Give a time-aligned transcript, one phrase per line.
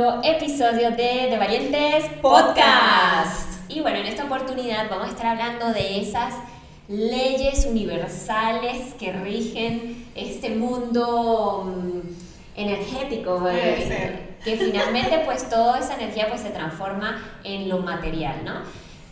[0.00, 3.60] Nuevo episodio de De Valientes Podcast.
[3.68, 6.36] Y bueno, en esta oportunidad vamos a estar hablando de esas
[6.88, 16.28] leyes universales que rigen este mundo mm, energético, eh, que finalmente pues toda esa energía
[16.28, 18.62] pues se transforma en lo material, ¿no?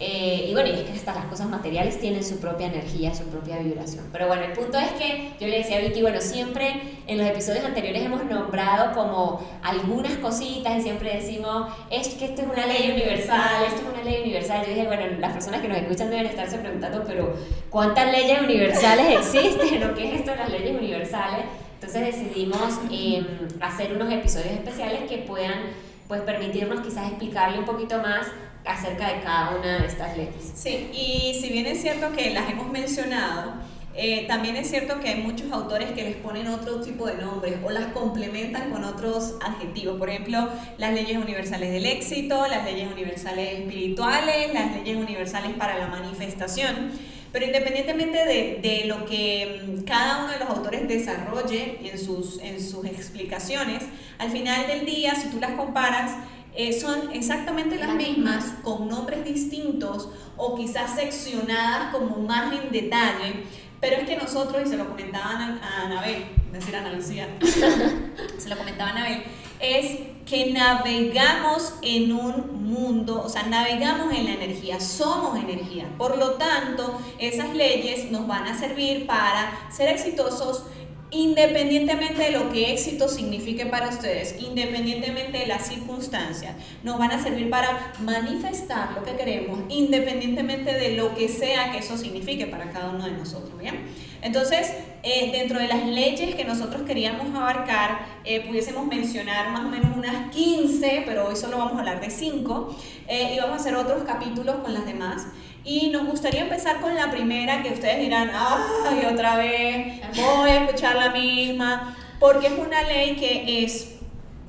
[0.01, 3.25] Eh, y bueno, y es que hasta las cosas materiales tienen su propia energía, su
[3.25, 4.07] propia vibración.
[4.13, 7.27] Pero bueno, el punto es que yo le decía a Vicky, bueno, siempre en los
[7.27, 12.67] episodios anteriores hemos nombrado como algunas cositas y siempre decimos, es que esto es una
[12.67, 14.63] ley universal, esto es una ley universal.
[14.65, 17.35] Yo dije, bueno, las personas que nos escuchan deben estarse preguntando, pero
[17.69, 21.45] ¿cuántas leyes universales existen o qué es esto de las leyes universales?
[21.75, 23.27] Entonces decidimos em,
[23.61, 28.27] hacer unos episodios especiales que puedan pues permitirnos quizás explicarle un poquito más
[28.69, 30.53] acerca de cada una de estas leyes.
[30.55, 33.55] Sí, y si bien es cierto que las hemos mencionado,
[34.01, 37.57] eh, también es cierto que hay muchos autores que les ponen otro tipo de nombres
[37.65, 39.99] o las complementan con otros adjetivos.
[39.99, 45.79] Por ejemplo, las leyes universales del éxito, las leyes universales espirituales, las leyes universales para
[45.79, 46.93] la manifestación.
[47.33, 52.39] Pero independientemente de, de lo que mm, cada uno de los autores desarrolle en sus,
[52.41, 53.83] en sus explicaciones,
[54.19, 56.13] al final del día, si tú las comparas,
[56.55, 63.45] eh, son exactamente las mismas, con nombres distintos o quizás seccionadas como más en detalle,
[63.81, 67.29] pero es que nosotros, y se lo comentaban a Anabel, decir Ana Lucía,
[68.39, 69.23] se lo comentaba a Anabel,
[69.61, 75.87] es que navegamos en un mundo, o sea, navegamos en la energía, somos energía.
[75.97, 80.65] Por lo tanto, esas leyes nos van a servir para ser exitosos
[81.11, 87.23] Independientemente de lo que éxito signifique para ustedes, independientemente de las circunstancias, nos van a
[87.23, 92.71] servir para manifestar lo que queremos, independientemente de lo que sea que eso signifique para
[92.71, 93.59] cada uno de nosotros.
[93.59, 93.87] ¿bien?
[94.21, 94.73] Entonces,
[95.05, 99.97] eh, dentro de las leyes que nosotros queríamos abarcar, eh, pudiésemos mencionar más o menos
[99.97, 102.77] unas 15, pero hoy solo vamos a hablar de 5,
[103.07, 105.27] eh, y vamos a hacer otros capítulos con las demás.
[105.65, 110.65] Y nos gustaría empezar con la primera que ustedes dirán, ay, otra vez, voy a
[110.65, 113.99] escuchar la misma, porque es una ley que es,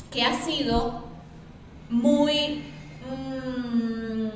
[0.09, 1.03] que ha sido
[1.89, 2.63] muy,
[3.07, 4.29] mm,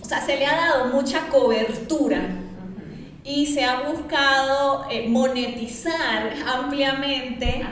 [0.00, 2.47] o sea, se le ha dado mucha cobertura
[3.28, 7.62] y se ha buscado eh, monetizar ampliamente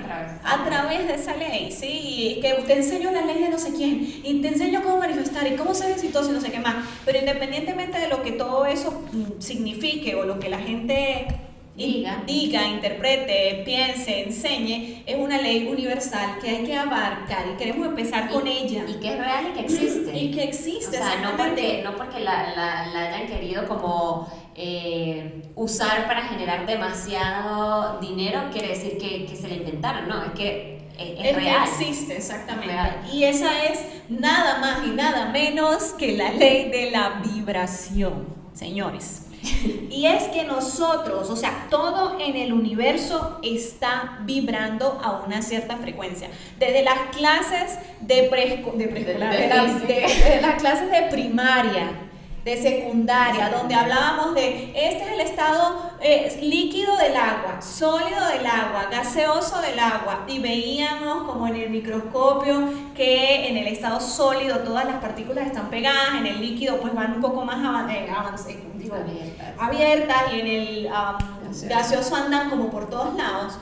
[0.45, 2.39] a través, de esa ley, ¿sí?
[2.43, 5.57] que te enseño la ley de no sé quién, y te enseño cómo manifestar, y
[5.57, 6.77] cómo ser exitoso y no sé qué más.
[7.07, 11.27] Pero independientemente de lo que todo eso mm, signifique o lo que la gente
[11.75, 17.87] diga, diga interprete, piense, enseñe, es una ley universal que hay que abarcar y queremos
[17.87, 18.85] empezar con ella.
[18.89, 20.17] Y que es real y que existe.
[20.17, 20.99] Y que existe.
[20.99, 26.23] O sea, no porque, no porque la, la, la hayan querido como eh, usar para
[26.29, 31.65] generar demasiado dinero quiere decir que, que se la inventaron, no, es que es, real.
[31.65, 32.75] existe, exactamente.
[33.13, 39.23] Y esa es nada más y nada menos que la ley de la vibración, señores.
[39.91, 45.77] Y es que nosotros, o sea, todo en el universo está vibrando a una cierta
[45.77, 46.29] frecuencia.
[46.59, 52.06] Desde las clases de, de, de las clases de primaria,
[52.47, 58.47] de secundaria, donde hablábamos de, este es el estado eh, líquido del agua, sólido del
[58.47, 64.61] agua, gaseoso del agua, y veíamos como en el microscopio que en el estado sólido
[64.61, 67.59] todas las partículas están pegadas, en el líquido pues van un poco más
[67.91, 68.09] eh,
[69.59, 70.17] abiertas.
[70.33, 70.89] y en el
[71.69, 73.59] gaseoso andan como por todos lados.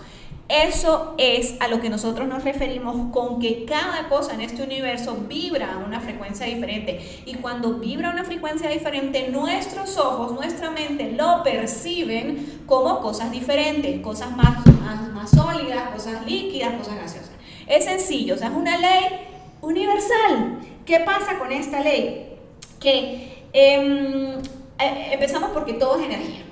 [0.54, 5.16] Eso es a lo que nosotros nos referimos con que cada cosa en este universo
[5.28, 7.00] vibra a una frecuencia diferente.
[7.26, 13.32] Y cuando vibra a una frecuencia diferente, nuestros ojos, nuestra mente lo perciben como cosas
[13.32, 14.64] diferentes, cosas más,
[15.12, 17.32] más, sólidas, cosas líquidas, cosas gaseosas.
[17.66, 19.26] Es sencillo, o sea, es una ley
[19.60, 20.60] universal.
[20.86, 22.36] ¿Qué pasa con esta ley?
[22.78, 24.38] Que em,
[24.78, 26.44] eh, empezamos porque todo es energía.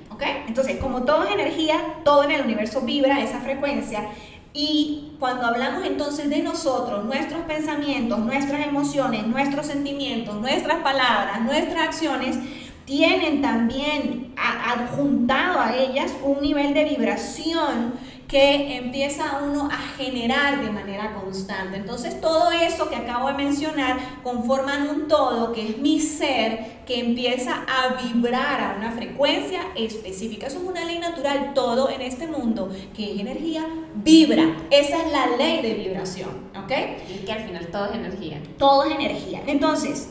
[0.46, 4.08] Entonces, como todo es energía, todo en el universo vibra esa frecuencia.
[4.54, 11.88] Y cuando hablamos entonces de nosotros, nuestros pensamientos, nuestras emociones, nuestros sentimientos, nuestras palabras, nuestras
[11.88, 12.36] acciones,
[12.84, 14.31] tienen también
[14.72, 17.94] adjuntado a ellas un nivel de vibración
[18.32, 21.76] que empieza uno a generar de manera constante.
[21.76, 27.00] Entonces todo eso que acabo de mencionar conforman un todo que es mi ser que
[27.00, 30.46] empieza a vibrar a una frecuencia específica.
[30.46, 31.52] Eso es una ley natural.
[31.54, 33.66] Todo en este mundo que es energía
[33.96, 34.56] vibra.
[34.70, 36.30] Esa es la ley de vibración.
[36.56, 36.72] ¿Ok?
[37.14, 38.42] Y que al final todo es energía.
[38.56, 39.42] Todo es energía.
[39.46, 40.08] Entonces,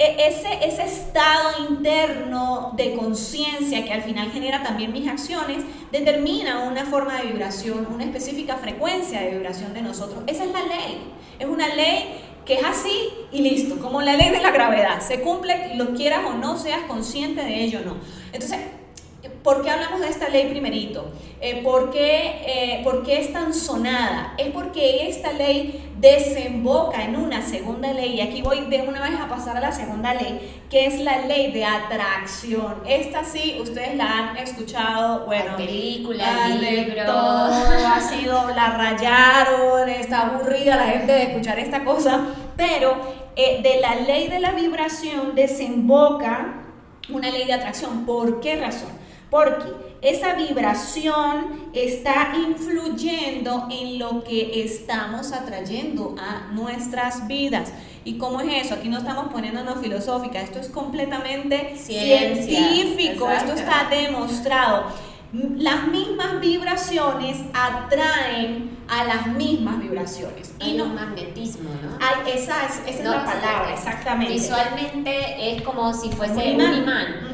[0.00, 5.62] ese, ese estado interno de conciencia que al final genera también mis acciones,
[5.92, 10.24] determina una forma de vibración, una específica frecuencia de vibración de nosotros.
[10.26, 11.12] Esa es la ley.
[11.38, 15.00] Es una ley que es así y listo, como la ley de la gravedad.
[15.00, 17.96] Se cumple, lo quieras o no, seas consciente de ello o no.
[18.32, 18.58] Entonces,
[19.42, 21.12] ¿Por qué hablamos de esta ley primerito?
[21.42, 24.34] Eh, ¿por, qué, eh, ¿por, qué, es tan sonada?
[24.38, 29.18] Es porque esta ley desemboca en una segunda ley, y aquí voy de una vez
[29.20, 32.82] a pasar a la segunda ley, que es la ley de atracción.
[32.86, 40.76] Esta sí, ustedes la han escuchado, bueno, películas, libros, ha sido, la rayaron, está aburrida
[40.76, 42.26] la gente de escuchar esta cosa,
[42.56, 42.96] pero
[43.36, 46.54] eh, de la ley de la vibración desemboca
[47.10, 48.06] una ley de atracción.
[48.06, 48.99] ¿Por qué razón?
[49.30, 49.72] Porque
[50.02, 57.72] esa vibración está influyendo en lo que estamos atrayendo a nuestras vidas.
[58.04, 58.74] ¿Y cómo es eso?
[58.74, 64.86] Aquí no estamos poniéndonos filosófica, esto es completamente científico, esto está demostrado.
[65.32, 70.52] Las mismas vibraciones atraen a las mismas vibraciones.
[70.58, 71.98] y no magnetismo, ¿no?
[72.26, 74.34] esa es, la palabra, exactamente.
[74.34, 77.29] Visualmente es como si fuese un imán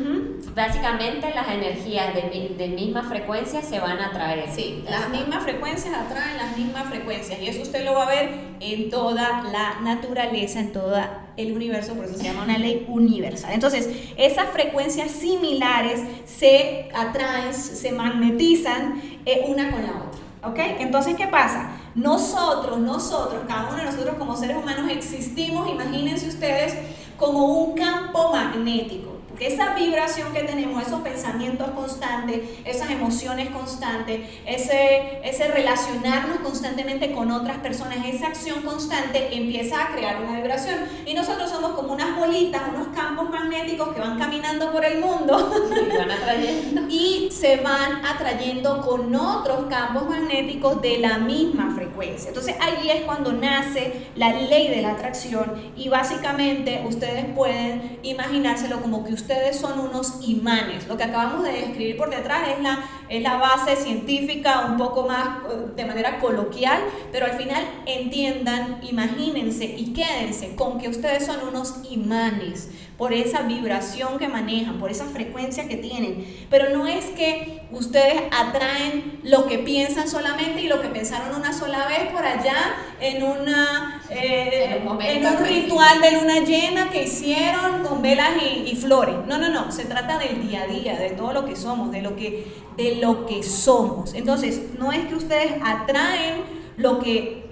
[0.56, 4.48] básicamente las energías de, de, misma frecuencia se van a atraer.
[4.50, 8.30] Sí, las mismas frecuencias atraen las mismas frecuencias y eso usted lo va a ver
[8.60, 10.98] en toda la naturaleza, en todo
[11.36, 13.50] el universo, por eso se llama una ley universal.
[13.52, 13.86] Entonces,
[14.16, 20.20] esas frecuencias similares se atraen, se magnetizan eh, una con la otra.
[20.42, 20.58] ¿Ok?
[20.80, 21.72] Entonces, ¿qué pasa?
[21.94, 26.74] Nosotros, nosotros, cada uno de nosotros como seres humanos existimos, imagínense ustedes,
[27.18, 35.20] como un campo magnético esa vibración que tenemos, esos pensamientos constantes, esas emociones constantes, ese,
[35.22, 40.78] ese relacionarnos constantemente con otras personas, esa acción constante empieza a crear una vibración.
[41.04, 45.52] Y nosotros somos como unas bolitas, unos campos magnéticos que van caminando por el mundo
[45.92, 46.82] y, van atrayendo.
[46.88, 52.28] y se van atrayendo con otros campos magnéticos de la misma frecuencia.
[52.28, 58.80] Entonces ahí es cuando nace la ley de la atracción y básicamente ustedes pueden imaginárselo
[58.80, 60.86] como que ustedes son unos imanes.
[60.86, 65.06] Lo que acabamos de describir por detrás es la, es la base científica, un poco
[65.06, 66.80] más eh, de manera coloquial,
[67.12, 73.42] pero al final entiendan, imagínense y quédense con que ustedes son unos imanes por esa
[73.42, 76.26] vibración que manejan, por esa frecuencia que tienen.
[76.48, 81.52] Pero no es que ustedes atraen lo que piensan solamente y lo que pensaron una
[81.52, 82.56] sola vez por allá
[83.00, 88.76] en, una, eh, en, un, ritual de luna llena que hicieron con velas y, y,
[88.76, 89.16] flores.
[89.26, 92.02] No, no, no, se trata del día a día, de todo lo que somos, de
[92.02, 92.46] lo que,
[92.76, 94.14] de lo que somos.
[94.14, 96.42] Entonces, no es que ustedes atraen
[96.76, 97.46] lo que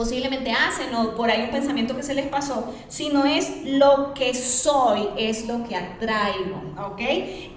[0.00, 4.34] posiblemente hacen o por ahí un pensamiento que se les pasó, sino es lo que
[4.34, 7.00] soy, es lo que atraigo, ¿ok?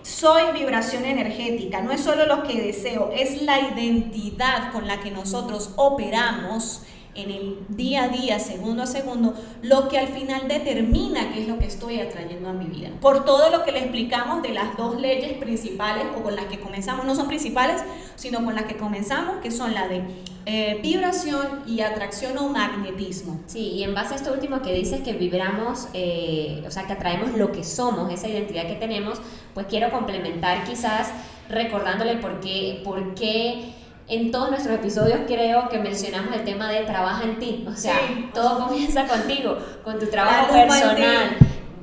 [0.02, 5.12] Soy vibración energética, no es solo lo que deseo, es la identidad con la que
[5.12, 6.82] nosotros operamos
[7.16, 11.48] en el día a día, segundo a segundo, lo que al final determina qué es
[11.48, 12.90] lo que estoy atrayendo a mi vida.
[13.02, 16.60] Por todo lo que le explicamos de las dos leyes principales o con las que
[16.60, 17.84] comenzamos, no son principales,
[18.16, 20.04] sino con las que comenzamos, que son la de
[20.46, 23.40] eh, vibración y atracción o magnetismo.
[23.48, 26.94] Sí, y en base a esto último que dices que vibramos, eh, o sea, que
[26.94, 29.20] atraemos lo que somos, esa identidad que tenemos,
[29.54, 31.10] pues quiero complementar quizás
[31.50, 33.74] recordándole por qué, por qué
[34.08, 37.66] en todos nuestros episodios creo que mencionamos el tema de trabaja en ti.
[37.68, 37.98] O sea,
[38.34, 41.38] todo comienza contigo, con tu trabajo personal,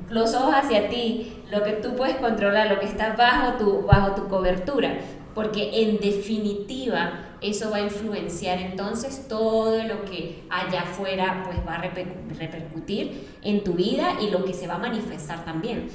[0.09, 4.15] los ojos hacia ti, lo que tú puedes controlar, lo que está bajo tu, bajo
[4.15, 4.99] tu cobertura.
[5.33, 11.75] Porque en definitiva eso va a influenciar entonces todo lo que allá afuera pues va
[11.75, 15.89] a repercutir en tu vida y lo que se va a manifestar también.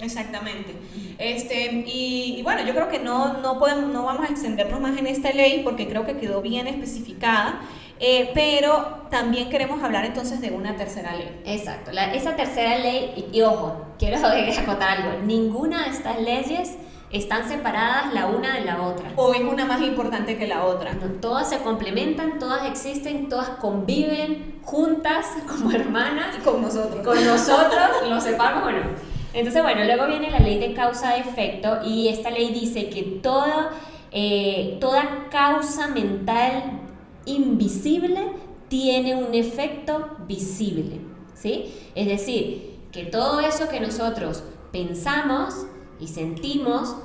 [0.00, 0.74] Exactamente.
[1.18, 5.06] Este, y, bueno, yo creo que no, no, podemos, no vamos a extendernos más en
[5.06, 7.60] esta ley porque creo que quedó bien especificada.
[8.00, 11.40] Eh, pero también queremos hablar entonces de una tercera ley.
[11.44, 14.18] Exacto, esa tercera ley, y, ojo, quiero
[14.58, 16.76] acotar algo, ninguna de estas leyes
[17.10, 19.10] están separadas la una de la otra.
[19.16, 20.92] O es una más importante que la otra.
[21.20, 26.36] todas se complementan, todas existen, todas conviven juntas como hermanas.
[26.44, 27.04] con nosotros.
[27.04, 29.17] Con nosotros, lo sepamos o no.
[29.34, 33.70] Entonces, bueno, luego viene la ley de causa-efecto y esta ley dice que toda,
[34.10, 36.80] eh, toda causa mental
[37.26, 38.20] invisible
[38.68, 41.00] tiene un efecto visible,
[41.34, 41.74] ¿sí?
[41.94, 44.42] Es decir, que todo eso que nosotros
[44.72, 45.66] pensamos
[46.00, 46.96] y sentimos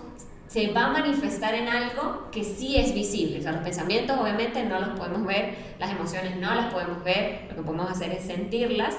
[0.54, 3.40] se va a manifestar en algo que sí es visible.
[3.40, 7.48] O sea, los pensamientos obviamente no los podemos ver, las emociones no las podemos ver,
[7.50, 8.94] lo que podemos hacer es sentirlas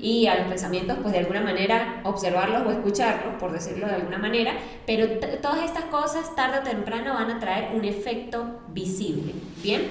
[0.00, 4.16] y a los pensamientos pues de alguna manera observarlos o escucharlos, por decirlo de alguna
[4.16, 4.54] manera,
[4.86, 5.06] pero
[5.42, 9.34] todas estas cosas tarde o temprano van a traer un efecto visible.
[9.62, 9.82] ¿Bien?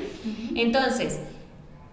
[0.55, 1.19] Entonces,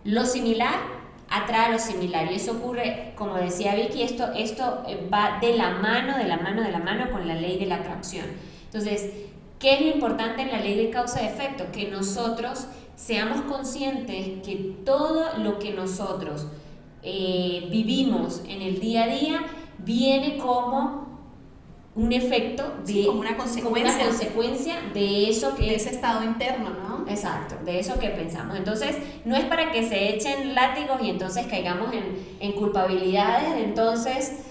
[0.03, 0.81] lo similar
[1.29, 5.73] atrae lo similar y eso ocurre, como decía Vicky, esto, esto eh, va de la
[5.73, 8.25] mano, de la mano, de la mano con la ley de la atracción.
[8.73, 9.11] Entonces,
[9.59, 11.65] ¿qué es lo importante en la ley de causa y efecto?
[11.73, 16.47] Que nosotros seamos conscientes que todo lo que nosotros
[17.03, 19.41] eh, vivimos en el día a día
[19.79, 21.09] viene como
[21.97, 27.05] un efecto de como una consecuencia, consecuencia de eso que de ese estado interno, ¿no?
[27.09, 28.57] Exacto, de eso que pensamos.
[28.57, 34.45] Entonces, no es para que se echen látigos y entonces caigamos en, en culpabilidades, entonces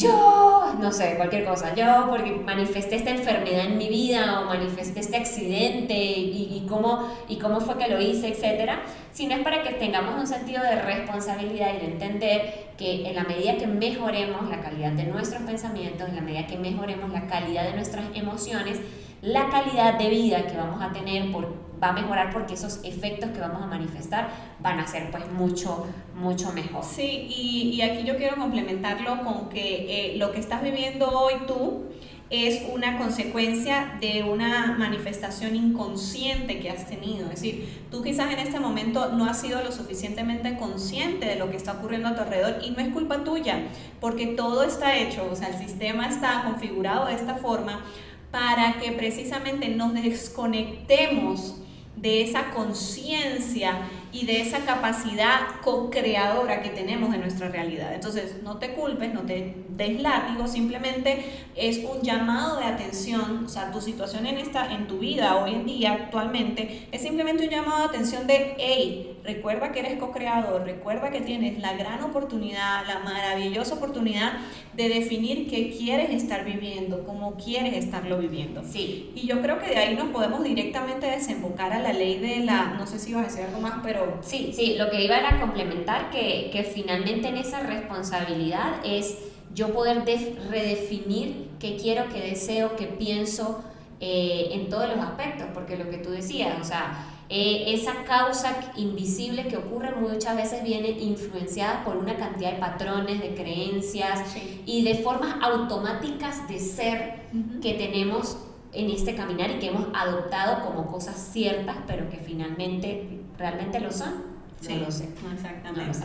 [0.00, 5.00] yo, no sé, cualquier cosa, yo porque manifesté esta enfermedad en mi vida o manifesté
[5.00, 8.80] este accidente y, cómo, y cómo fue que lo hice, etcétera,
[9.12, 13.24] sino es para que tengamos un sentido de responsabilidad y de entender que en la
[13.24, 17.64] medida que mejoremos la calidad de nuestros pensamientos, en la medida que mejoremos la calidad
[17.64, 18.80] de nuestras emociones,
[19.22, 23.30] la calidad de vida que vamos a tener por, va a mejorar porque esos efectos
[23.30, 26.84] que vamos a manifestar van a ser pues mucho, mucho mejor.
[26.84, 31.34] Sí, y, y aquí yo quiero complementarlo con que eh, lo que estás viviendo hoy
[31.46, 31.86] tú
[32.30, 37.24] es una consecuencia de una manifestación inconsciente que has tenido.
[37.24, 41.50] Es decir, tú quizás en este momento no has sido lo suficientemente consciente de lo
[41.50, 43.64] que está ocurriendo a tu alrededor y no es culpa tuya,
[44.00, 47.84] porque todo está hecho, o sea, el sistema está configurado de esta forma
[48.30, 51.56] para que precisamente nos desconectemos
[51.96, 53.80] de esa conciencia
[54.12, 57.94] y de esa capacidad co-creadora que tenemos de nuestra realidad.
[57.94, 61.24] Entonces, no te culpes, no te des látigo, simplemente
[61.56, 65.54] es un llamado de atención, o sea, tu situación en, esta, en tu vida hoy
[65.54, 70.64] en día, actualmente, es simplemente un llamado de atención de, hey, recuerda que eres co-creador,
[70.64, 74.32] recuerda que tienes la gran oportunidad, la maravillosa oportunidad
[74.74, 78.62] de definir qué quieres estar viviendo, cómo quieres estarlo viviendo.
[78.64, 79.10] Sí.
[79.14, 82.74] Y yo creo que de ahí nos podemos directamente desembocar a la ley de la,
[82.78, 85.40] no sé si vas a decir algo más, pero Sí, sí, lo que iba era
[85.40, 89.18] complementar que, que finalmente en esa responsabilidad es
[89.54, 90.04] yo poder
[90.48, 93.62] redefinir qué quiero, qué deseo, qué pienso
[94.00, 98.72] eh, en todos los aspectos, porque lo que tú decías, o sea, eh, esa causa
[98.76, 104.34] invisible que ocurre muchas veces viene influenciada por una cantidad de patrones, de creencias
[104.66, 107.20] y de formas automáticas de ser
[107.62, 108.36] que tenemos
[108.72, 113.90] en este caminar y que hemos adoptado como cosas ciertas, pero que finalmente realmente lo
[113.90, 114.40] son.
[114.60, 115.08] Sí, no lo sé.
[115.32, 115.98] Exactamente.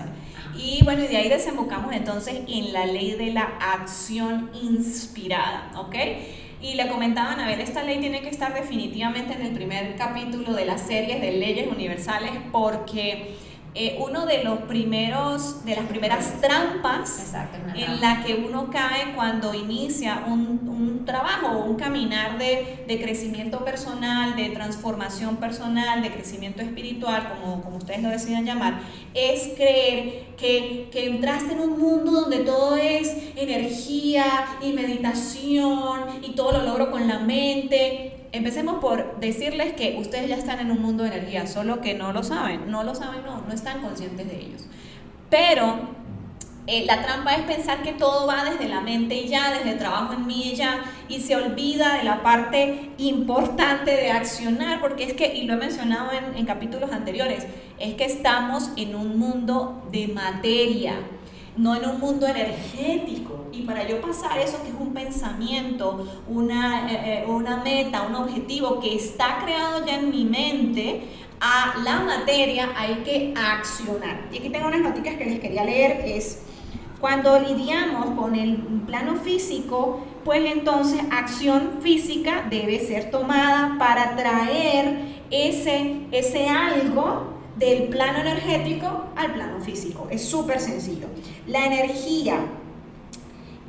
[0.58, 5.96] y bueno, y de ahí desembocamos entonces en la ley de la acción inspirada, ¿ok?
[6.62, 10.54] Y le comentaban, a ver, esta ley tiene que estar definitivamente en el primer capítulo
[10.54, 13.36] de las series de leyes universales porque
[13.78, 17.34] eh, uno de los primeros, de las primeras trampas
[17.76, 23.66] en la que uno cae cuando inicia un, un trabajo un caminar de, de, crecimiento
[23.66, 28.80] personal, de transformación personal, de crecimiento espiritual, como, como ustedes lo decidan llamar,
[29.14, 34.26] es creer que, que entraste en un mundo donde todo es energía
[34.62, 40.36] y meditación y todo lo logro con la mente Empecemos por decirles que ustedes ya
[40.36, 43.42] están en un mundo de energía, solo que no lo saben, no lo saben, no,
[43.48, 44.66] no están conscientes de ellos.
[45.30, 45.80] Pero
[46.68, 49.78] eh, la trampa es pensar que todo va desde la mente y ya, desde el
[49.78, 55.06] trabajo en mí y ya, y se olvida de la parte importante de accionar, porque
[55.06, 57.48] es que, y lo he mencionado en, en capítulos anteriores,
[57.80, 60.96] es que estamos en un mundo de materia,
[61.58, 63.46] no en un mundo energético.
[63.52, 68.16] Y para yo pasar eso que es un pensamiento, una, eh, eh, una meta, un
[68.16, 71.04] objetivo que está creado ya en mi mente,
[71.40, 74.30] a la materia hay que accionar.
[74.32, 76.04] Y aquí tengo unas noticias que les quería leer.
[76.06, 76.44] Es
[77.00, 85.22] cuando lidiamos con el plano físico, pues entonces acción física debe ser tomada para traer
[85.30, 90.08] ese, ese algo del plano energético al plano físico.
[90.10, 91.08] Es súper sencillo.
[91.48, 92.40] La energía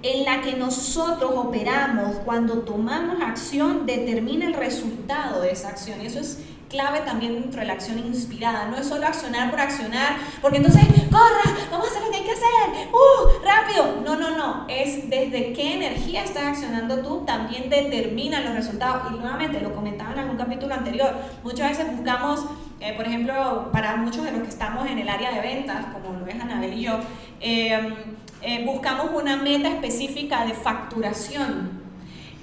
[0.03, 6.01] en la que nosotros operamos cuando tomamos acción determina el resultado de esa acción.
[6.01, 8.67] Eso es clave también dentro de la acción inspirada.
[8.69, 12.25] No es solo accionar por accionar, porque entonces, corra, vamos a hacer lo que hay
[12.25, 13.45] que hacer, ¡uh!
[13.45, 14.01] ¡Rápido!
[14.05, 14.67] No, no, no.
[14.69, 19.13] Es desde qué energía estás accionando tú, también determina los resultados.
[19.13, 22.45] Y nuevamente, lo comentaba en algún capítulo anterior, muchas veces buscamos,
[22.81, 26.19] eh, por ejemplo, para muchos de los que estamos en el área de ventas, como
[26.19, 27.01] lo es Anabel y yo,
[27.41, 27.95] eh,
[28.43, 31.87] eh, buscamos una meta específica de facturación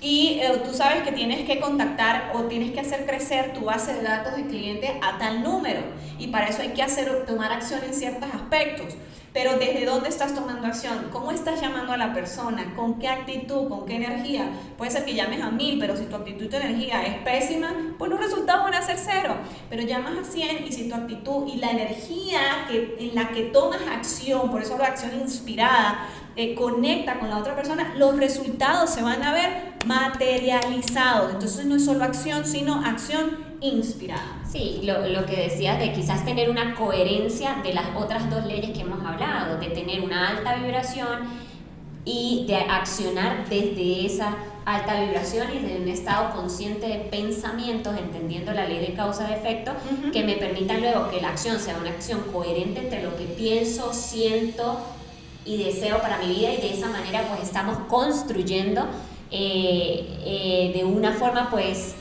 [0.04, 3.94] y eh, tú sabes que tienes que contactar o tienes que hacer crecer tu base
[3.94, 5.80] de datos de clientes a tal número
[6.20, 8.96] y para eso hay que hacer tomar acción en ciertos aspectos.
[9.34, 13.68] Pero desde dónde estás tomando acción, cómo estás llamando a la persona, con qué actitud,
[13.68, 14.52] con qué energía.
[14.78, 18.12] Puede ser que llames a mil, pero si tu actitud y energía es pésima, pues
[18.12, 19.36] los resultados van a ser cero.
[19.72, 23.82] Pero llamas a 100 y si tu actitud y la energía en la que tomas
[23.92, 29.02] acción, por eso la acción inspirada, eh, conecta con la otra persona, los resultados se
[29.02, 31.34] van a ver materializados.
[31.34, 34.42] Entonces no es solo acción, sino acción inspirada.
[34.50, 38.72] Sí, lo, lo, que decías de quizás tener una coherencia de las otras dos leyes
[38.72, 41.44] que hemos hablado, de tener una alta vibración
[42.06, 48.54] y de accionar desde esa alta vibración y desde un estado consciente de pensamientos, entendiendo
[48.54, 50.12] la ley de causa-efecto, uh -huh.
[50.12, 53.94] que me permitan luego que la acción sea una acción coherente entre lo que pienso,
[53.94, 54.80] siento,
[55.46, 58.86] y deseo para mi vida y de esa manera pues estamos construyendo
[59.32, 61.96] eh, eh, de una forma pues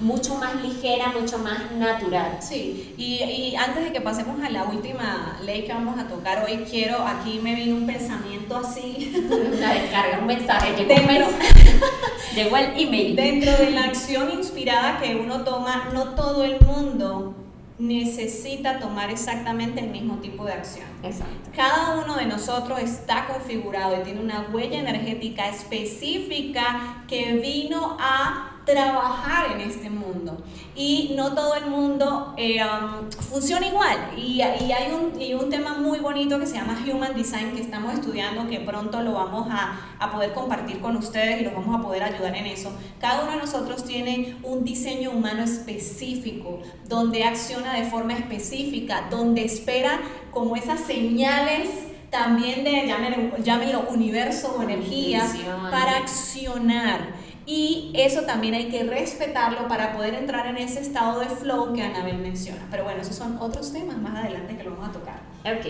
[0.00, 2.38] mucho más ligera, mucho más natural.
[2.40, 6.44] Sí, y, y, antes de que pasemos a la última ley que vamos a tocar
[6.44, 9.12] hoy, quiero, aquí me vino un pensamiento así.
[9.30, 11.76] Una descarga, un mensaje, llegó, Dentro, un mensaje,
[12.34, 13.16] llegó el email.
[13.16, 17.34] Dentro de la acción inspirada que uno toma, no todo el mundo
[17.78, 20.86] necesita tomar exactamente el mismo tipo de acción.
[21.02, 21.50] Exacto.
[21.56, 28.49] Cada uno de nosotros está configurado y tiene una huella energética específica que vino a
[28.64, 30.42] trabajar en este mundo.
[30.74, 33.96] Y no todo el mundo eh, um, funciona igual.
[34.16, 37.60] Y, y, hay un, y un tema muy bonito que se llama Human Design que
[37.60, 41.78] estamos estudiando que pronto lo vamos a, a poder compartir con ustedes y los vamos
[41.78, 42.72] a poder ayudar en eso.
[43.00, 49.44] Cada uno de nosotros tiene un diseño humano específico donde acciona de forma específica donde
[49.44, 51.68] espera como esas señales
[52.10, 55.24] también de llámenlo, llámenlo universo o energía
[55.70, 61.26] para accionar y eso también hay que respetarlo para poder entrar en ese estado de
[61.26, 62.66] flow que Anabel menciona.
[62.70, 65.20] Pero bueno, esos son otros temas más adelante que lo vamos a tocar.
[65.44, 65.66] Ok.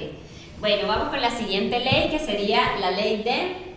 [0.61, 3.71] Bueno, vamos con la siguiente ley que sería la ley de...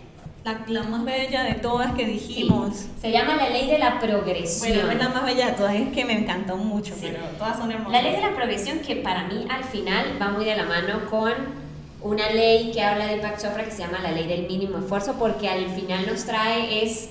[0.44, 2.76] La, la más bella de todas que dijimos.
[2.76, 2.90] Sí.
[3.00, 4.76] Se llama la ley de la progresión.
[4.76, 7.04] Bueno, es la más bella de todas, es que me encantó mucho, sí.
[7.04, 7.94] pero todas son hermosas.
[7.94, 11.10] La ley de la progresión que para mí al final va muy de la mano
[11.10, 11.32] con
[12.02, 15.16] una ley que habla de Deepak Chopra que se llama la ley del mínimo esfuerzo
[15.18, 17.10] porque al final nos trae es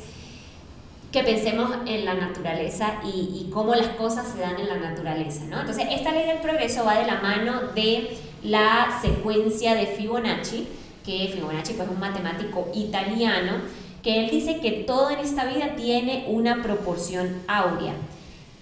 [1.12, 5.44] que pensemos en la naturaleza y, y, cómo las cosas se dan en la naturaleza,
[5.44, 5.60] ¿no?
[5.60, 10.66] Entonces, esta ley del progreso va de la mano de la secuencia de Fibonacci,
[11.04, 13.58] que Fibonacci pues, es un matemático italiano,
[14.02, 17.92] que él dice que todo en esta vida tiene una proporción áurea.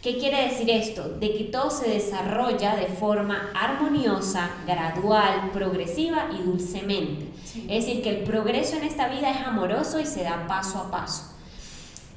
[0.02, 1.08] ¿Qué quiere decir esto?
[1.08, 7.26] De que todo se desarrolla de forma armoniosa, gradual, progresiva y dulcemente.
[7.44, 7.66] Sí.
[7.68, 10.90] Es decir, que el progreso en esta vida es amoroso y se da paso a
[10.90, 11.29] paso.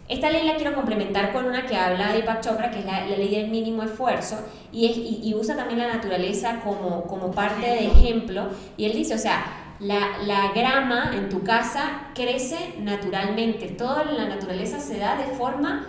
[0.09, 3.05] Esta ley la quiero complementar con una que habla de Deepak Chopra, que es la,
[3.05, 4.37] ley del mínimo esfuerzo,
[4.71, 8.49] y, usa también la naturaleza como, parte de ejemplo.
[8.75, 14.79] Y él dice, o sea, la, grama en tu casa crece naturalmente, toda la naturaleza
[14.79, 15.87] se da de forma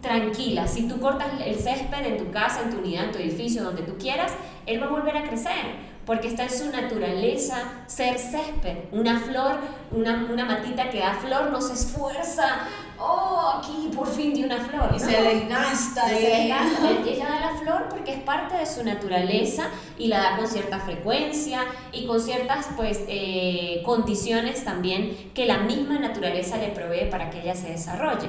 [0.00, 0.66] tranquila.
[0.66, 3.82] Si tú cortas el césped en tu casa, en tu unidad, en tu edificio, donde
[3.82, 4.32] tú quieras,
[4.64, 8.78] él va a volver a crecer porque está en su naturaleza ser césped.
[8.92, 9.58] Una flor,
[9.90, 12.66] una matita que da flor no se esfuerza.
[13.00, 14.90] Oh, aquí por fin dio una flor.
[14.90, 14.98] Y ¿no?
[14.98, 16.12] se desgasta.
[16.12, 16.90] Y se desgasta.
[17.06, 20.80] Ella da la flor porque es parte de su naturaleza y la da con cierta
[20.80, 21.60] frecuencia
[21.92, 27.40] y con ciertas pues, eh, condiciones también que la misma naturaleza le provee para que
[27.40, 28.28] ella se desarrolle.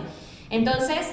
[0.51, 1.08] Entonces,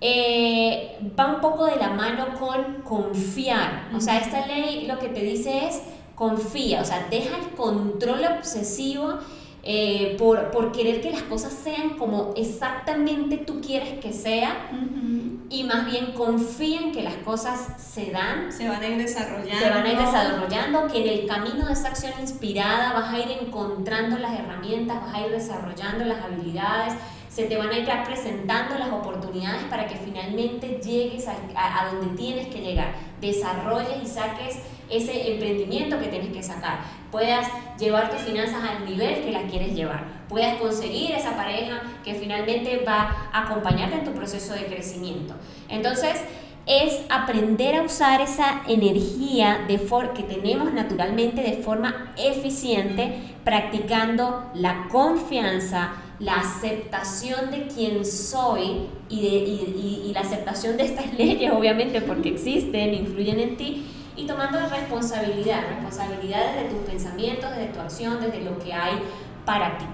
[0.00, 3.90] eh, va un poco de la mano con confiar.
[3.94, 5.82] O sea, esta ley lo que te dice es
[6.14, 9.18] confía, o sea, deja el control obsesivo
[9.62, 14.74] eh, por, por, querer que las cosas sean como exactamente tú quieres que sea uh
[14.74, 15.38] -huh.
[15.50, 19.62] y más bien confía en que las cosas se dan, se van a ir desarrollando,
[19.62, 23.18] se van a ir desarrollando, que en el camino de esa acción inspirada vas a
[23.18, 26.94] ir encontrando las herramientas, vas a ir desarrollando las habilidades,
[27.28, 31.92] se te van a ir presentando las oportunidades para que finalmente llegues a, a, a
[31.92, 34.56] donde tienes que llegar, desarrolles y saques
[34.90, 37.48] ese emprendimiento que tienes que sacar, puedas
[37.78, 42.84] llevar tus finanzas al nivel que las quieres llevar, puedas conseguir esa pareja que finalmente
[42.86, 45.34] va a acompañarte en tu proceso de crecimiento.
[45.68, 46.20] Entonces,
[46.66, 49.80] es aprender a usar esa energía de
[50.14, 59.16] que tenemos naturalmente de forma eficiente, practicando la confianza, la aceptación de quién soy y,
[59.16, 63.86] y, la aceptación de estas leyes, obviamente, porque existen, influyen en ti,
[64.20, 68.98] y tomando responsabilidad, responsabilidad desde tus pensamientos, desde tu acción, desde lo que hay
[69.46, 69.86] para ti.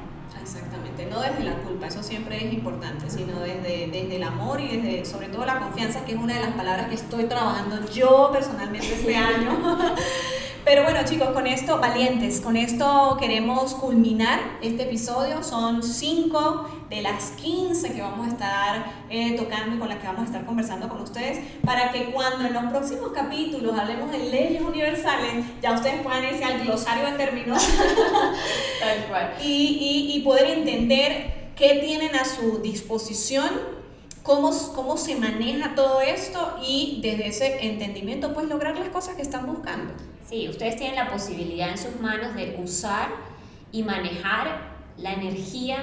[0.43, 4.77] Exactamente, no desde la culpa, eso siempre es importante, sino desde, desde el amor y
[4.77, 8.31] desde sobre todo la confianza, que es una de las palabras que estoy trabajando yo
[8.33, 9.59] personalmente este año.
[10.67, 15.45] Pero bueno chicos, con esto, valientes, con esto queremos culminar este episodio.
[15.45, 20.09] Son cinco de las 15 que vamos a estar eh, tocando y con las que
[20.09, 24.19] vamos a estar conversando con ustedes, para que cuando en los próximos capítulos hablemos de
[24.19, 27.63] leyes universales, ya ustedes puedan irse al glosario de términos
[28.81, 29.35] Tal cual.
[29.41, 33.76] Y, y, y poder entender qué tienen a su disposición
[34.27, 39.23] cómo, cómo se maneja todo esto y desde ese entendimiento pues lograr las cosas que
[39.23, 39.95] están buscando.
[40.29, 43.11] Sí, ustedes tienen la posibilidad en sus manos de usar
[43.71, 45.79] y manejar la energía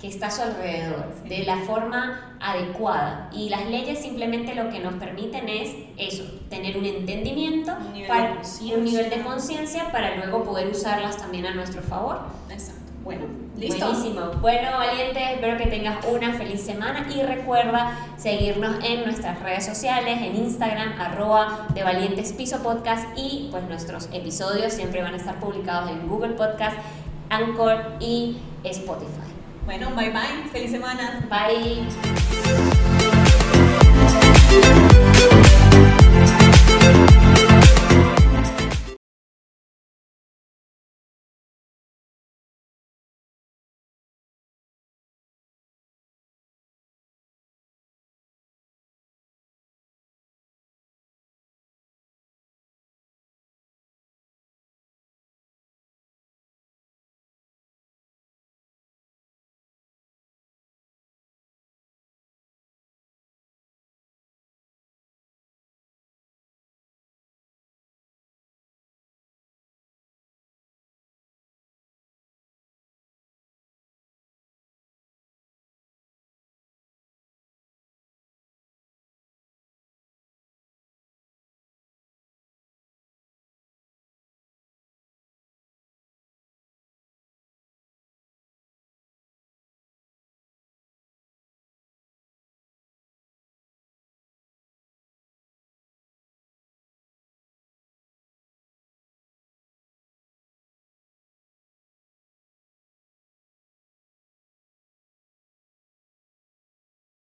[0.00, 3.30] que está a su alrededor de la forma adecuada.
[3.32, 9.10] Y las leyes simplemente lo que nos permiten es eso, tener un entendimiento, un nivel
[9.10, 12.20] de conciencia para luego poder usarlas también a nuestro favor.
[12.50, 12.75] Exacto.
[13.06, 13.86] Bueno, listo.
[13.86, 14.32] Buenísimo.
[14.40, 20.20] Bueno, valientes, espero que tengas una feliz semana y recuerda seguirnos en nuestras redes sociales,
[20.22, 25.38] en Instagram, arroba de Valientes Piso Podcast y pues nuestros episodios siempre van a estar
[25.38, 26.76] publicados en Google Podcast,
[27.30, 29.30] Anchor y Spotify.
[29.66, 31.24] Bueno, bye bye, feliz semana.
[31.30, 31.86] Bye.